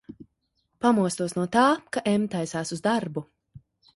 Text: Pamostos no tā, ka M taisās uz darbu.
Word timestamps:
Pamostos 0.85 1.35
no 1.39 1.43
tā, 1.57 1.65
ka 1.97 2.03
M 2.13 2.25
taisās 2.37 2.75
uz 2.79 2.83
darbu. 2.91 3.27